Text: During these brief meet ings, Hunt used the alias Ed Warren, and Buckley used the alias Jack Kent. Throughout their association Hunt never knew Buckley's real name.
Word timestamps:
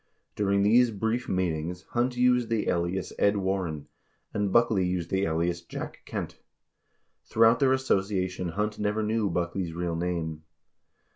During 0.35 0.63
these 0.63 0.89
brief 0.89 1.29
meet 1.29 1.53
ings, 1.53 1.83
Hunt 1.91 2.17
used 2.17 2.49
the 2.49 2.69
alias 2.69 3.13
Ed 3.19 3.37
Warren, 3.37 3.87
and 4.33 4.51
Buckley 4.51 4.83
used 4.83 5.11
the 5.11 5.25
alias 5.25 5.61
Jack 5.61 6.01
Kent. 6.07 6.39
Throughout 7.25 7.59
their 7.59 7.71
association 7.73 8.47
Hunt 8.49 8.79
never 8.79 9.03
knew 9.03 9.29
Buckley's 9.29 9.73
real 9.73 9.95
name. 9.95 10.41